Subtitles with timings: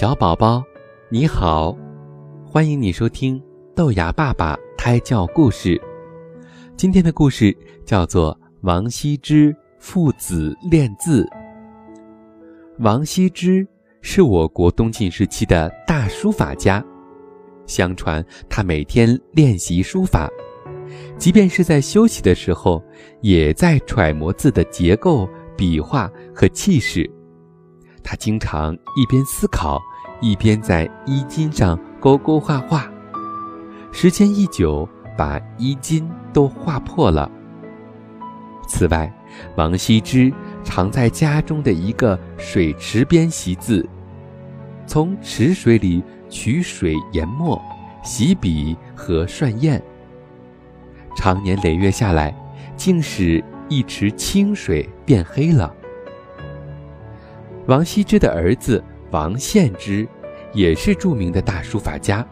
[0.00, 0.62] 小宝宝，
[1.08, 1.76] 你好，
[2.46, 3.42] 欢迎你收听
[3.74, 5.76] 豆芽爸爸胎教故事。
[6.76, 7.52] 今天的故事
[7.84, 11.24] 叫做《王羲之父子练字》。
[12.78, 13.66] 王羲之
[14.00, 16.80] 是我国东晋时期的大书法家，
[17.66, 20.30] 相传他每天练习书法，
[21.18, 22.80] 即便是在休息的时候，
[23.20, 27.10] 也在揣摩字的结构、笔画和气势。
[28.02, 29.80] 他经常一边思考，
[30.20, 32.90] 一边在衣襟上勾勾画画，
[33.92, 37.30] 时间一久，把衣襟都画破了。
[38.66, 39.12] 此外，
[39.56, 43.88] 王羲之常在家中的一个水池边习字，
[44.86, 47.60] 从池水里取水研墨、
[48.02, 49.80] 洗笔和涮砚，
[51.16, 52.34] 长年累月下来，
[52.76, 55.74] 竟使一池清水变黑了。
[57.68, 60.08] 王羲之的儿子王献之，
[60.54, 62.26] 也是著名的大书法家。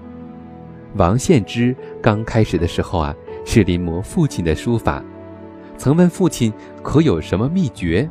[0.95, 5.05] 王献之刚开始的时候啊，是临摹父亲的书法，
[5.77, 6.51] 曾问父亲
[6.83, 8.09] 可有什么秘诀。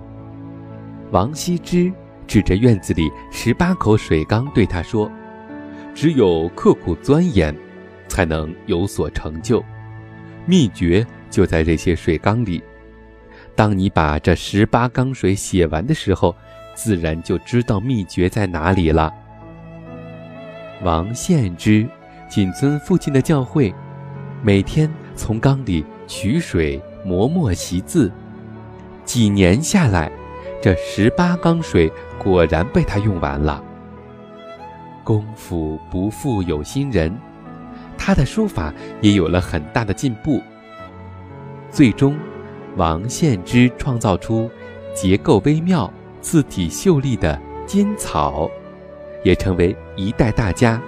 [1.10, 1.92] 王羲之
[2.28, 5.12] 指着院子里十八口水缸对他说
[5.96, 7.56] ：“只有刻苦钻研，
[8.08, 9.66] 才能有所成就。
[10.46, 12.62] 秘诀就在这些水缸里。
[13.56, 16.36] 当你把这十八缸水写完的时候。”
[16.76, 19.12] 自然就知道秘诀在哪里了。
[20.84, 21.88] 王献之
[22.30, 23.74] 谨遵父亲的教诲，
[24.44, 28.12] 每天从缸里取水磨墨习字。
[29.06, 30.12] 几年下来，
[30.62, 33.64] 这十八缸水果然被他用完了。
[35.04, 37.16] 功夫不负有心人，
[37.98, 40.42] 他的书法也有了很大的进步。
[41.72, 42.18] 最终，
[42.76, 44.50] 王献之创造出
[44.94, 45.92] 结构微妙。
[46.26, 48.50] 字体秀丽的金草，
[49.24, 50.82] 也成为一代大家，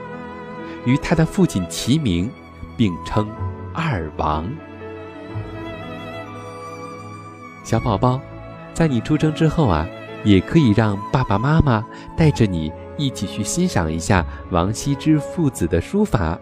[0.84, 2.28] 与他的父亲齐名，
[2.76, 3.30] 并称
[3.72, 4.50] 二王。
[7.64, 8.20] 小宝宝，
[8.74, 9.88] 在你出生之后啊，
[10.24, 11.86] 也可以让爸爸妈妈
[12.18, 16.36] 带着你一起去欣赏一下王羲之父子的书法，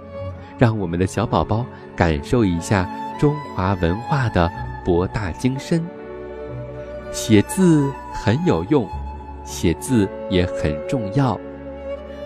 [0.57, 1.65] 让我们的小宝宝
[1.97, 2.89] 感受一下
[3.19, 4.49] 中华文化的
[4.85, 5.85] 博大精深。
[7.11, 7.91] 写字
[8.23, 8.87] 很有用，
[9.43, 11.39] 写字也很重要，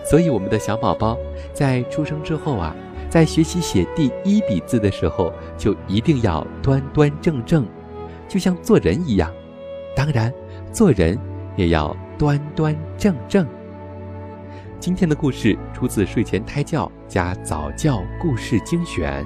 [0.04, 1.18] 所以我们的小宝宝
[1.52, 2.74] 在出生之后啊，
[3.10, 7.66] 在学习写第一笔字的时候，就一定要端端正正，
[8.28, 9.30] 就像做人一样。
[9.94, 10.32] 当然，
[10.72, 11.18] 做人
[11.56, 13.46] 也要端端正正。
[14.78, 19.22] 今天的故事出自睡前胎教加早教故事精选。